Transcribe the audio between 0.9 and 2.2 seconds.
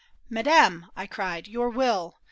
I cried," your will!